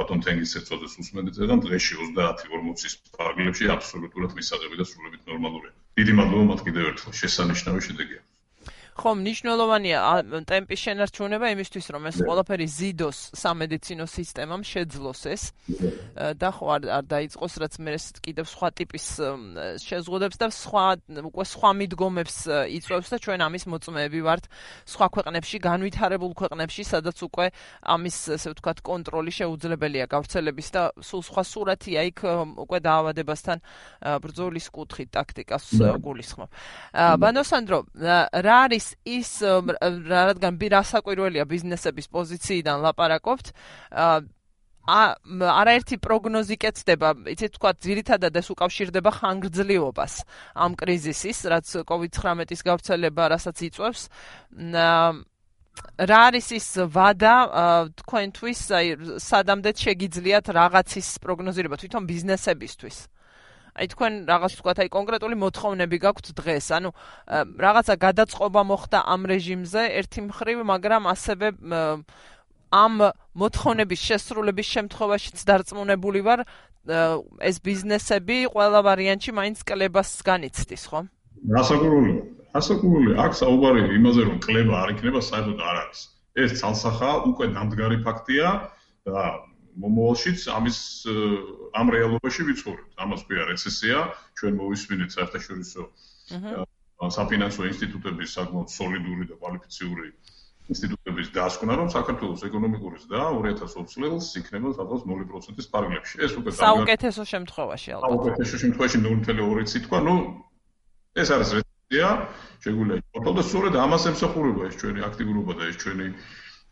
[0.00, 5.76] ბატონ თენგის ეცოდეს უსმენთ წეგან დღეში 30-40-ის პარაგრაფში აბსოლუტურად მისაღები და სრულებით ნორმალურია.
[6.00, 8.24] დიდი მადლობა მათ კიდევ ერთხელ შესანიშნავი შედეგია
[8.96, 9.98] ხო, მნიშვნელოვანია
[10.48, 15.42] ტემპის შენარჩუნება იმისთვის, რომ ეს ყველაფერი ზიდოს სამედიცინო სისტემამ შეძლოს ეს.
[16.40, 17.92] და ხო არ არ დაიწყოს, რაც მე
[18.24, 19.06] კიდევ სხვა ტიპის
[19.84, 20.86] შეზღუდებს და სხვა
[21.28, 22.36] უკვე სხვა მიდგომებს
[22.76, 24.44] იწვევს და ჩვენ ამის მოწმეები ვართ
[24.88, 27.46] სხვა ქვეყნებში, განვითარებულ ქვეყნებში, სადაც უკვე
[27.84, 32.18] ამის ესე ვთქვათ კონტროლი შეუძლებელია გავრცელების და სულ სხვა სურათია იქ
[32.64, 33.58] უკვე დაავადებასთან
[34.24, 35.64] ბრძოლის კუთხით ტაქტიკას
[36.00, 36.48] გულისხმობ.
[37.20, 37.78] ბანოსანდრო,
[38.46, 39.30] რა არის ის ის
[40.06, 43.52] რადგან რასაკვირველია ბიზნესების პოზიციიდან ლაპარაკობთ
[43.90, 44.08] ა
[44.86, 50.14] არაერთი პროგნოზი კეთდება, იცით თქვა, ძირითადად ეს უკავშირდება ხანგრძლივობას
[50.54, 54.02] ამ კრიზისის, რაც COVID-19-ის გავრცელება რასაც იწვევს.
[56.06, 57.34] რა არის ის ვადა
[57.98, 58.86] თქვენთვის, აი,
[59.26, 62.96] სადამდე შეგიძლიათ რაღაცის პროგნოზირება თვითონ ბიზნესებისთვის?
[63.76, 66.90] აი თქვენ რაღაც თქვა აი კონკრეტული მოთხოვნები გაქვთ დღეს ანუ
[67.66, 71.46] რაღაცა გადაწყობა მოხდა ამ რეჟიმზე ერთი მხრივ მაგრამ ასევე
[72.72, 72.94] ამ
[73.42, 76.40] მოთხოვნების შესრულების შემთხვევაშიც დარწმუნებული ვარ
[76.86, 81.00] ეს ბიზნესები ყველა ვარიანტში მაინც კლებას განიცდის ხო?
[81.56, 82.12] გასაგურული.
[82.54, 83.10] გასაგურული.
[83.22, 86.00] აქ საუბარი იმაზე რომ კლება არ იქნება საერთოდ არ არის.
[86.36, 88.48] ეს ცალსახა უკვე ნამდვილი ფაქტია
[89.08, 89.20] და
[89.82, 90.78] მომავალშიც ამის
[91.76, 92.92] ამ რეალობაში ვიცხოვრებთ.
[93.04, 93.98] ამას ქვია რეცესია,
[94.40, 95.82] ჩვენ მოვისმინეთ საერთაშორისო
[97.16, 100.08] საფინანსო ინსტიტუტების საკმაოდ სოლიდური და კვალიფიციური
[100.66, 106.14] ინსტიტუტების დასკვნა, რომ საქართველოს ეკონომიკური ზრდა 2020 წელს იქნება სადღაც 0%-ის პარალელში.
[106.26, 108.08] ეს უკვე საუკეთესო შემთხვევაში ალბათ.
[108.10, 110.14] საუკეთესო შემთხვევაში 0.2-ი თქვა, ну
[111.20, 112.08] ეს არის რეცესია,
[112.64, 116.06] შეგვიძლია ვთქვათ და სწორედ ამას ემსახურება ეს ჩვენი აქტიურობა და ეს ჩვენი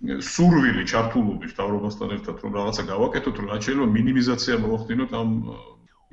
[0.05, 5.31] სურვილი ჩართულობის თავრობასთან ერთად რომ რაღაცა გავაკეთოთ, რომ რაც შეიძლება მინიმიზაცია მოახდინოთ ამ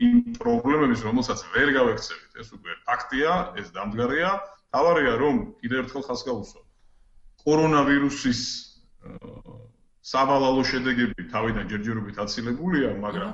[0.01, 2.31] იმ პრობლემების, რომელსაც ვერ გავექცევით.
[2.41, 4.29] ეს უკვე ფაქტია, ეს დამდგარია.
[4.71, 6.61] თავარია რომ კიდევ ერთხელ ხას გავუსვა.
[7.43, 8.41] კორონავირუსის
[10.01, 13.31] სავალალო შედეგები თავიდან ჯერჯერობით აცილებულია, მაგრამ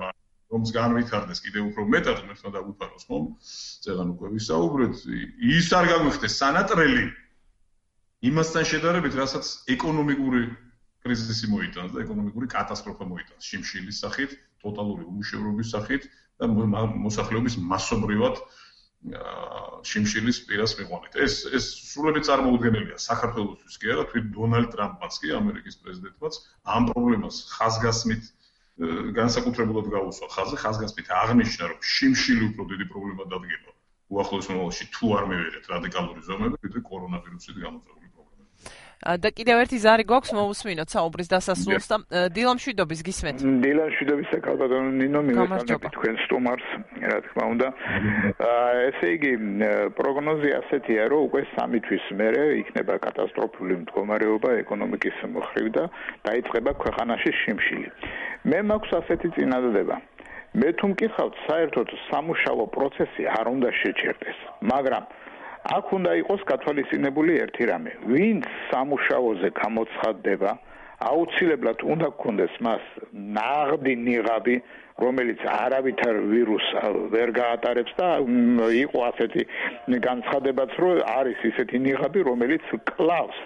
[0.51, 3.23] რომს განვითარდეს კიდევ უფრო მეტად, მე თვითონ დაგვიფაროს ხომ?
[3.85, 4.93] ზეგან უკვე ვისაუბრეთ,
[5.53, 7.05] ის არ გაგვიხდეს სანატრელი
[8.25, 10.43] იმასთან შედარებით, რასაც ეკონომიკური
[11.05, 14.31] კრიზისი მოიტანს და ეკონომიკური კატასტროფა მოიტანს შიმშილის სახით,
[14.63, 16.07] ტოტალური უშევრობის სახით
[16.41, 18.41] და მოსახლეობის მასობრივად
[19.87, 21.13] შიმშილის პირას მიყვანით.
[21.21, 26.39] ეს ეს სრულები წარმოუდგენელია საქართველოსთვის კი არა, თვით დონალდ ტრამპმაც კი ამერიკის პრეზიდენტმაც
[26.75, 28.23] ამ პრობლემას ხაზგასმით
[29.21, 33.76] განსაკუთრებულად გაუსვა ხაზზე, ხაზგასმით აღნიშნა, რომ შიმშილი უფრო დიდი პრობლემა დადგება.
[34.13, 38.07] უახლოეს მომავალში თუ არ მივიღეთ რადიკალური ზომები, ვიდრე კორონავირუსით გამოწვეული
[38.97, 41.97] და კიდევ ერთი ზარი გვაქვს მოусმინოთ საუბრის დასასრულს და
[42.33, 43.43] დილამ შვიდობის გისმენთ.
[43.61, 46.69] დილამ შვიდობის საკალბატონო ნინო მივესალმებით თქვენ სტუმარს,
[47.05, 47.67] რა თქმა უნდა.
[48.89, 49.31] ესე იგი
[50.01, 55.83] პროგნოზი ასეთია, რომ უკვე სამი თვის მერე იქნება კატასტროფული მდგომარეობა ეკონომიკის მხრივ და
[56.25, 57.87] დაიწყება ქვეყანაში შიმშილი.
[58.49, 60.01] მე მაქვს ასეთი წინადადება.
[60.57, 64.37] მე თუ მკითხავთ საერთოდ სამუშაო პროცესი არ უნდა შეჩერდეს,
[64.71, 65.03] მაგრამ
[65.77, 67.91] აქ უნდა იყოს გათვალისწინებული ერთი რამე.
[68.13, 70.51] ვინც სამუშაოზე გამოცხადდება,
[71.11, 72.83] აუცილებლად უნდა გქონდეს მას
[73.37, 74.55] ნაღდი ნიღაბი,
[74.97, 76.69] რომელიც არავითარ ვირუსს
[77.13, 78.07] ვერ გაატარებს და
[78.81, 79.43] იყო ასეთი
[80.07, 82.65] განცხადებაც, რომ არის ისეთი ნიღაბი, რომელიც
[82.97, 83.37] კლავს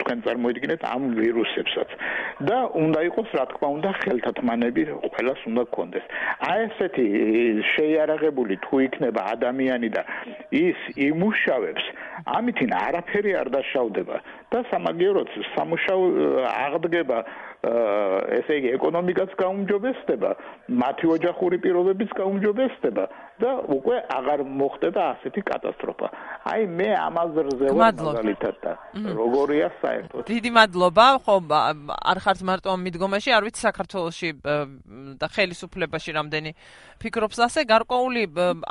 [0.00, 1.90] თქვენ წარმოიდგინეთ ამ ვირუსებსაც
[2.48, 6.04] და უნდა იყოს რა თქმა უნდა ხელთათმანები ყველას უნდა გქონდეს.
[6.48, 7.06] აი ესეთი
[7.74, 10.02] შეიარაღებული თუ იქნება ადამიანი და
[10.54, 11.84] ის იმუშავებს,
[12.38, 14.16] ამითინ არაფერი არ დაშავდება
[14.52, 16.02] და სამაგიეროდ სამუშაო
[16.48, 17.18] აღდგება
[18.38, 20.34] ესე იგი ეკონომიკაც გაუმჯობესდება,
[20.82, 26.06] მათი ოჯახური პირობებიც გაუმჯობესდება და უკვე აღარ მოხდება ასეთი კატასტროფა.
[26.48, 28.72] აი მე ამაზრზე ვარ მაგალითად და
[29.18, 30.22] როგორია საერთოდ.
[30.26, 31.06] დიდი მადლობა.
[31.24, 31.34] ხო,
[32.10, 34.28] არ ხართ მარტო ამ მიდგომაში, არ ვიცი საქართველოსში
[35.20, 36.50] და ხელისუფლებაში რამდენი
[36.98, 38.22] ფიქრობს ასე, გარკვეული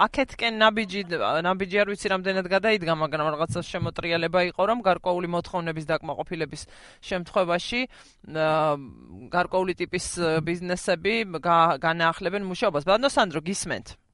[0.07, 1.01] აქეთკენ ნაბიჯი
[1.47, 6.61] ნაბიჯი არ ვიცი რამდენად გადაიდგა, მაგრამ რაღაცა შემოტრიალება იყო, რომ გარკვეული მოთხოვნების დაკმაყოფილების
[7.07, 7.79] შემთხვევაში
[9.31, 10.05] გარკვეული ტიპის
[10.43, 11.13] ბიზნესები
[11.79, 12.83] განაახლებენ მუშაობას.
[12.83, 14.06] ბანდო სანდრო გისმენთ?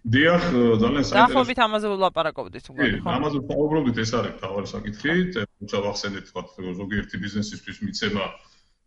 [0.00, 0.42] დიახ,
[0.80, 1.16] ძალიან საინტერესო.
[1.20, 3.08] დაახლოებით ამაზე ვლაპარაკობდით უკვე, ხო?
[3.20, 5.12] ამაზე ვსაუბრობდით, ეს არის თავარი საკითხი.
[5.60, 6.42] თუმცა ვახსენეთ, თქვა,
[6.80, 8.24] ზოგიერთი ბიზნესისთვის მიცემა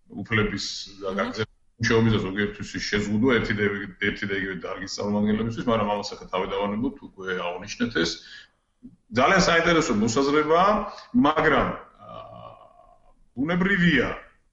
[0.09, 0.65] უფლების
[1.03, 3.63] გაგზავნა მუშაობის და ზოგიერთის შეზღუდვა ერთი და
[4.09, 8.11] ერთი და იგივე დარგის წარმომადგენლებისთვის, მაგრამ ამას ახლა თავი დავანებოთ უკვე აღნიშნეთ ეს
[9.13, 10.71] ძალიან საინტერესო მოსაზრებაა,
[11.13, 11.67] მაგრამ
[13.37, 14.09] ბუნებრივია,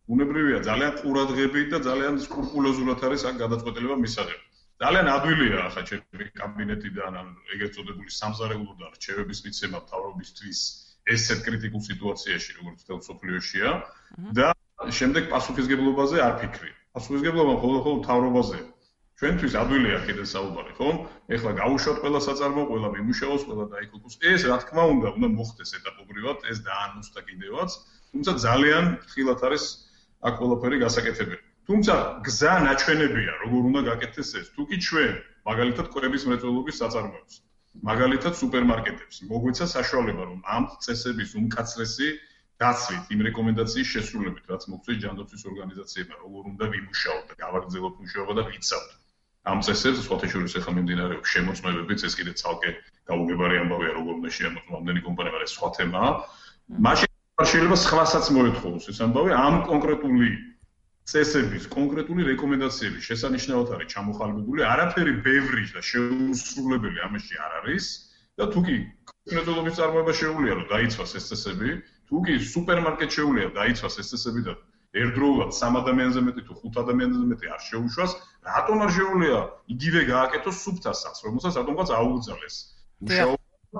[0.08, 4.44] ბუნებრივია ძალიან ყურადღებით და ძალიან სკრუპულოზულად არის აქ გადაწყვეტილება მისაღები.
[4.80, 10.60] ძალიან ადვილია ახლა ჩემი კაბინეტიდან ან ეგრეთ წოდებული სამზარეულო და რჩევების მიცემა თავრობისთვის
[11.14, 13.70] ესეთ კრიტიკულ სიტუაციაში, როგორც თელ სოფლიოშია
[14.38, 14.46] და
[14.98, 16.70] შემდეგ პასუხისგებლობაზე არ ფიქრი.
[16.96, 18.64] პასუხისგებლობა მხოლოდ თავრობაზეა.
[19.20, 20.88] ჩვენთვის ადვილია კიდე საუბარი, ხო?
[21.36, 24.14] ეხლა გავუშვათ ყველა საწარმო, ყველა მიმუშაოს, ყველა დაიქულოს.
[24.32, 27.70] ეს რა თქმა უნდა, უნდა მოხდეს ეტაპობრივად, ეს დაანუსტა კიდევაც,
[28.16, 29.64] თუმცა ძალიან ხილათ არის
[30.24, 31.49] აქ ყველაფერი გასაკეთებელი.
[31.70, 31.94] თუმცა
[32.26, 34.46] გზა ნაჩვენებია, როგორ უნდა გაკეთდეს ეს.
[34.54, 35.14] თუ კი ჩვენ,
[35.46, 37.34] მაგალითად, კვების მრეწველობის საწარმოებს,
[37.90, 42.08] მაგალითად, სუპერმარკეტებს, მოგვეცა საშუალება, რომ ამ წესების უმკაცრესი
[42.58, 48.42] დაცვით, იმ რეკომენდაციის შესრულებით, რაც მოგვწევს ჯანდაცვის ორგანიზაციებმა, როგორ უნდა ვიმუშაოთ და გავაგრძელოთ მუშაობა და
[48.50, 48.90] ვიცავთ.
[49.48, 52.70] ამ წესებს სხვათა შორის ახლა მიმდინარეობს შემოწმებებიც ეს კიდე ცალკე
[53.08, 56.10] გაუგებარი ამბავია როგორ უნდა შეამოწმო ამდენი კომპანია მაგრამ სხვა თემაა
[56.86, 57.08] მაშინ
[57.52, 60.28] შეიძლება სხვასაც მოეთხოვოს ეს ამბავი ამ კონკრეტული
[61.10, 67.86] წესების კონკრეტული რეკომენდაციების შესანიშნავად არის ჩამოხალბებული არაფერი ბევრი და შეუსრულებელი ამაში არ არის
[68.40, 68.76] და თუ კი
[69.12, 71.70] კონკრეტულობის წარმოება შეუძლია რომ დაიცვას ეს წესები
[72.10, 74.54] თუ კი სუპერმარკეტ შეუძლია დაიცვას ეს წესები და
[75.00, 78.14] ერთდროულად 3 ადამიანზე მეტი თუ 5 ადამიანზე მეტი არ შეუშვას,
[78.46, 79.40] რატომ არ შეუძლია
[79.74, 82.56] იგივე გააკეთოს სუფთასაც, რომელსაც რატომღაც აუგზალეს.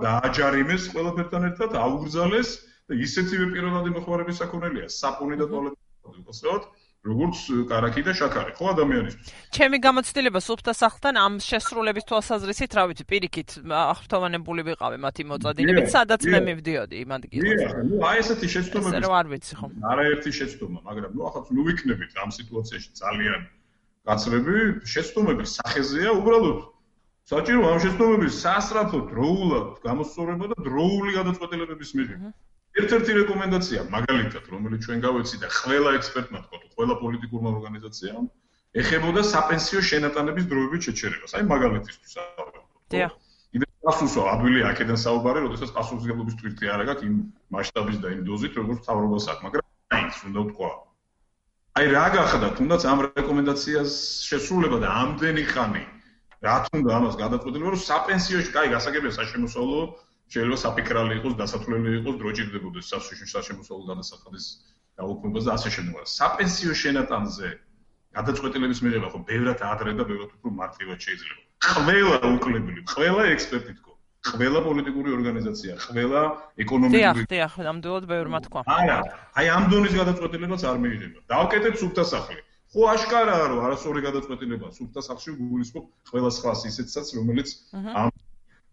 [0.04, 2.50] დააჯარიმეს ყველაფერთან ერთად, აუგზალეს
[2.86, 5.78] და ისეთივე პიროვნადი მოხმარების საქონელია, საპონი და ტუალეტი,
[6.10, 6.64] უბრალოდ
[7.00, 7.38] როგორც
[7.70, 9.28] კარაკი და შაქარი, ხო ადამიანისთვის.
[9.56, 16.20] ჩემი გამოცდილება სუფთა სახლთან ამ შესრულების თვალსაზრისით, რა ვიცი, პირიქით აღფრთოვანებული ვიყავი მათი მოწადინებით, სადაც
[16.28, 17.72] მე მივდიოდი იმ ადგილას.
[17.88, 19.00] ნუ აი ესეთი შეცდომები.
[19.00, 19.66] რა არ ვიცი ხო.
[19.80, 23.40] არაერთი შეცდომა, მაგრამ ნუ ახლა ნუ ვიქნებით ამ სიტუაციაში ძალიან
[24.04, 26.58] გაცრები, შეცდომები სახეზეა უბრალოდ.
[27.32, 32.28] საჭირო ამ შეცდომების სასწრაფოდ, დროულად გამოსწორება და დროული გადაწყვეტილებების მიღება.
[32.78, 38.26] ერთ-ერთი რეკომენდაცია, მაგალითად, რომელიც ჩვენ გავეცი და ყველა ექსპერტმა თქვა, ყველა პოლიტიკურმა ორგანიზაციამ
[38.80, 41.32] ეხებოდა საპენსიო შენატანების დროებით შეჩერებას.
[41.34, 42.66] აი მაგალითისთვის ავიღოთ.
[42.94, 43.10] დიახ.
[43.58, 47.14] იდე პასუხო ადვილი აქედან საუბარი, როდესაც პასუხისგებლობის თვითი არ აქვს იმ
[47.50, 49.64] მასშტაბის და იმ დოზით, როგორც თავრობას აქვს, მაგრამ
[49.98, 50.70] აიც უნდა თქვა.
[51.78, 53.92] აი რა გახდა, თუნდაც ამ რეკომენდაციას
[54.28, 55.84] შესრულება და ამდენი ხანი
[56.46, 59.80] რა თუნდა ამას გადაწყვეტილება, რომ საპენსიოში, კაი, გასაგებია საშემოსავლო
[60.30, 64.46] შეიძლება საფიქრალი იყოს, დასათვლელი იყოს, დროჭირდებოდეს სასუშო საშემოსავლო გადასახადის
[65.00, 66.02] გაუქმებას და ასე შემდეგ.
[66.06, 67.48] საპენსიო შენატანზე
[68.18, 71.42] გადაწყვეტილების მიღება ხო ბევრად ადრე და ბევრად უფრო მარტივად შეიძლება.
[71.70, 73.92] ყველა უკლებელი, ყველა ექსპერტი თქო,
[74.30, 76.22] ყველა პოლიტიკური ორგანიზაცია, ყველა
[76.62, 78.60] ეკონომიკური დიახ, დიახ, ამდენად ბევრმა თქვა.
[78.78, 78.98] არა,
[79.38, 81.18] აი ამ დონის გადაწყვეტილებაც არ მიიღება.
[81.34, 82.40] დავკეთეთ სუფთა სახლი.
[82.70, 88.10] ხო აშკარაა რომ არასწორი გადაწყვეტილება სუფთა სახლში გულისხმობ ყველა სხვას ისეთსაც რომელიც ამ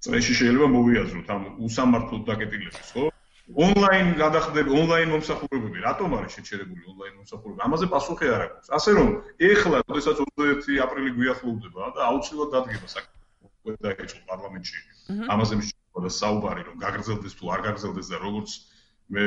[0.06, 3.06] წრეში შეიძლება მოვიაზროთ ამ უსამართლო დაკეტილებას, ხო?
[3.48, 7.60] ონლაინ გადახდები, ონლაინ მომსახურებები, რატომ არის შეჩერებული ონლაინ მომსახურება?
[7.68, 8.68] ამაზე პასუხი არ აქვს.
[8.78, 9.10] ასე რომ,
[9.50, 14.80] ეხლა, შესაძლოა 21 აპრილი გვიახლოვდება და აუცილებლად დადგება საქმე დაიწყო პარლამენტში.
[15.32, 18.50] ამაზე მიშოვა და საუბარი, რომ გაგრძელდეს თუ არ გაგრძელდეს და როგორც
[19.08, 19.26] მე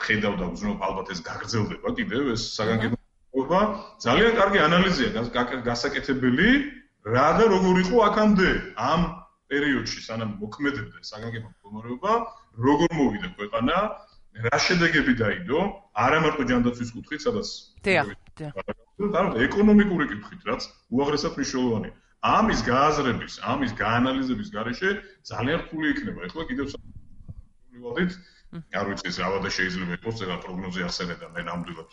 [0.00, 2.98] ხედავ და ვზნობ, ალბათ ეს გაგრძელდება კიდევ ეს საგანგებო
[4.02, 5.08] ძალიან კარგი ანალიზია
[5.68, 6.50] გასაკეთებელი
[7.06, 9.00] რა და როგორ იყო აქამდე ამ
[9.52, 12.12] პერიოდში სანამ მოქმედებდა საგანგებო მდგომარეობა,
[12.68, 13.76] როგორ მოვიდა ქვეყანა,
[14.46, 15.60] რა შედეგები დაიდო,
[16.04, 17.48] არა მარტო ჯანდაცვის კუთხით, სადაც
[17.86, 18.52] დიახ, დიახ.
[19.20, 20.62] ანუ ეკონომიკური კუთხით, რაც
[20.94, 21.92] უაღრესად მნიშვნელოვანია.
[22.18, 24.90] ამის გააზრების, ამის გაანალიზების გარეშე
[25.30, 26.18] ძალიან რთული იქნება.
[26.28, 26.82] ეხლა კიდევ სულ
[28.78, 31.90] არ ვიცი, ეს ავადა შეიძლება იყოს ეს პროგნოზი ახსენე და მე ნამდვილად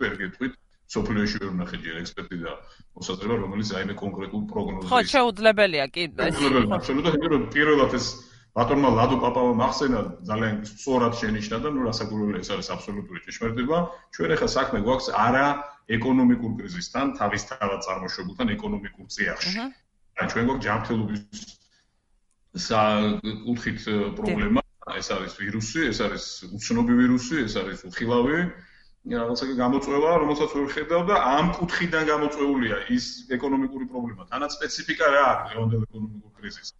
[0.00, 0.52] ვერ გეტყვით.
[0.94, 2.52] სოფლიოში ვერ ნახე ჯერ ექსპერტი და
[2.96, 8.06] მოსაზრება რომელიც აიმე კონკრეტულ პროგნოზებს ხო შეუძლებელია კი აბსოლუტურად იმიტომ რომ პირველად ეს
[8.56, 13.78] ბატონმა ლადო პაპავმა ახსენა ძალიან სწორად შენიშნა და ნუ რასაკვირველია ეს არის აბსოლუტური ჭეშმარიტება.
[14.16, 15.46] ჩვენ ახლა საქმე გვაქვს არა
[15.96, 19.66] ეკონომიკურ კრიზისთან თავისთავად წარმოშობილთან ეკონომიკურ წიაღში.
[20.16, 21.20] აი ჩვენ გვაქვს ჯანმრთელობის
[22.64, 22.80] სა
[23.44, 23.78] კუთხით
[24.16, 24.60] პრობლემა.
[24.96, 26.24] ეს არის ვირუსი ეს არის
[26.56, 28.36] უცნობი ვირუსი ეს არის უხილავი
[29.06, 33.04] რაღაცა გამოწვევა, რომელსაც ვერ ხედავ და ამ კუთხიდან გამოწვეულია ის
[33.36, 34.26] ეკონომიკური პრობლემა.
[34.32, 36.74] თანაც სპეციფიკა რა აქვს დღევანდელ ეკონომიკურ კრიზისს.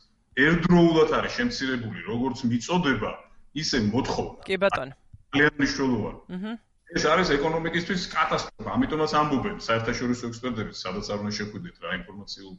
[0.46, 3.12] ერთდროულად არის შემცირებული როგორც მიწოდება,
[3.62, 4.42] ისე მოთხოვნა.
[4.48, 4.94] კი ბატონო.
[5.32, 6.20] ძალიან მნიშვნელოვანი.
[6.34, 6.52] აჰა.
[6.96, 8.70] ეს არის ეკონომიკისთვის კატასტროფა.
[8.78, 12.54] ამიტომაც ამბობენ საერთაშორისო ექსპერტები, სადაც არ უნდა შეხვიდეთ რა ინფორმაციულ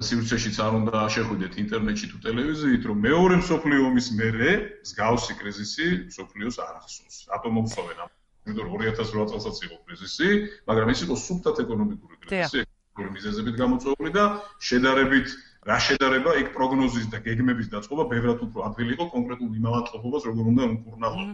[0.00, 4.50] სივრცეშიც არ უნდა შეხვიდეთ ინტერნეტში თუ ტელევიზიით, რომ მეორე მსოფლიო ომის მერე
[4.86, 7.16] მსგავსი კრიზისი მსოფლიოს არ ახსოვს.
[7.34, 8.10] რატომ მოხსოვენ ამ
[8.46, 10.28] იმიტომ რომ 2008 წელსაც იყო კრიზისი,
[10.70, 14.24] მაგრამ ის იყო სუბტათ ეკონომიკური კრიზისი, ეკონომიკური მიზეზებით გამოწვეული და
[14.70, 15.28] შედარებით
[15.68, 20.62] რა შედარება იქ პროგნოზის და გეგმების დაწყობა ბევრად უფრო ადვილი იყო კონკრეტულ იმავატყოფობას როგორ უნდა
[20.76, 21.24] უკურნალო.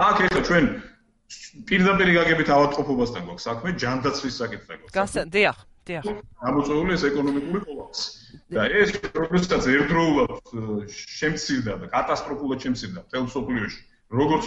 [0.00, 0.64] აქ ეხლა ჩვენ
[1.68, 4.94] პირდაპირ გაგებით ავატყოფობასთან გვაქვს საქმე, ჯანდაცვის საკითხთან გვაქვს.
[4.96, 6.04] გასა, დიახ, დიახ.
[6.46, 8.08] გამოწვეული ეს ეკონომიკური კოლაფსი.
[8.54, 10.30] და ეს პროგნოზსაც ერთდროულად
[10.94, 13.80] შემცირდა და კატასტროფულად შემცირდა მთელ სოფლიოში.
[14.06, 14.44] როგორც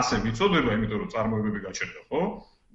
[0.00, 2.20] ასე მიწოდება, იმიტომ რომ წარმოებები გაჩერდა, ხო?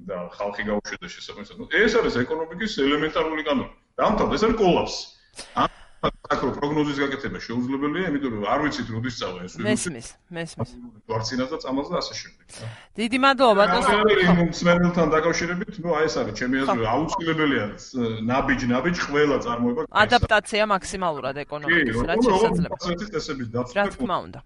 [0.09, 1.73] და ხალხი გაუშვიდა შესაძლებლად.
[1.75, 3.73] ეს არის ეკონომიკის ელემენტარული კანონი.
[3.99, 5.03] დამთავრდა, ეს არის კოლაფსი.
[5.99, 9.53] აკრო პროგნოზის გაკეთება შეუძლებელია, იმიტომ რომ არ ვიცით როდის წავა ეს.
[9.59, 10.69] მესმის, მესმის.
[11.11, 12.45] ვარცინას და წამალს და ასე შემდეგ.
[12.99, 14.45] დიდი მადლობა ბატონო.
[14.59, 17.65] სმერელთან დაკავშირებით, ნუ აი ეს არის ჩემი აზრით, აუცილებელია
[18.31, 19.81] ნაბიჯ ნაბიჯ ყველა წარმოება.
[20.03, 23.59] ადაპტაცია მაქსიმალურად ეკონომიკის რაც შესაძლებელია.
[23.75, 24.39] რა თქმა უნდა.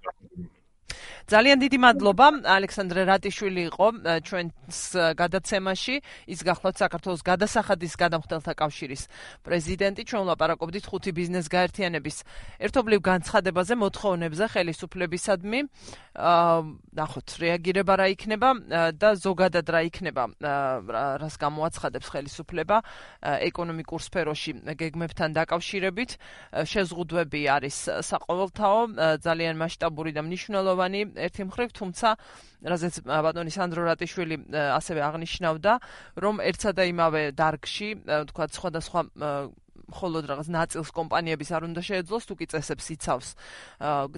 [1.24, 3.88] ძალიან დიდი მადლობა ალექსანდრე რატიშვილი იყო
[4.28, 4.80] ჩვენს
[5.16, 5.96] გადაცემაში.
[6.28, 9.04] ის გახლავთ საქართველოს გადასახადის გადამხდელთა კავშირის
[9.48, 10.02] პრეზიდენტი.
[10.04, 12.18] ჩვენ ვლაპარაკობდით ხუთი ბიზნეს გაერთიანების
[12.60, 15.60] ერთობლივ განცხადებაზე მოთხოვნებზე ხელისუფლებისადმი.
[16.94, 18.50] ნახოთ რეაგირება რა იქნება
[18.94, 20.24] და ზოგადად რა იქნება
[21.24, 22.78] რას გამოაცხადებს ხელისუფლება
[23.50, 26.12] ეკონომიკურ სფეროში გეგმებთან დაკავშირებით.
[26.54, 27.78] შეზღუდვები არის
[28.12, 28.82] საყოველთაო
[29.26, 32.08] ძალიან მასშტაბური და მნიშვნელოვანი ერთი მხრივ, თუმცა
[32.64, 35.74] რაზეც ბატონი სანდრო რატიშვილი ასევე აღნიშნავდა,
[36.20, 37.90] რომ ერთსა და იმავე დარგში,
[38.32, 39.02] თქვა სხვადასხვა
[39.84, 43.28] მხოლოდ რაღაც ნაწილს კომპანიების არ უნდა შეეძლოს, თუ კი წესებს იცავს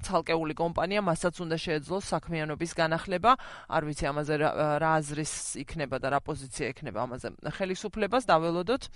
[0.05, 3.31] ცალკეული კომპანია, მასაც უნდა შეეძლოს საქმიანობის განახლება.
[3.67, 4.33] არ ვიცი ამაზე
[4.79, 5.33] რა აზრის
[5.65, 7.27] იქნება და რა პოზიცია იქნება ამაზე
[7.57, 8.87] ხელისუფლებას დაველოდოთ.